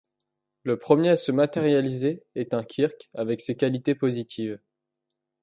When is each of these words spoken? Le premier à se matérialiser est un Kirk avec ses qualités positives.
Le 0.63 0.79
premier 0.79 1.09
à 1.09 1.15
se 1.15 1.31
matérialiser 1.31 2.23
est 2.33 2.55
un 2.55 2.63
Kirk 2.63 3.11
avec 3.13 3.39
ses 3.39 3.55
qualités 3.55 3.93
positives. 3.93 4.59